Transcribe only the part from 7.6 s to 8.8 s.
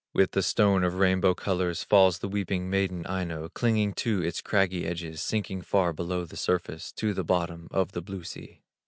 of the blue sea.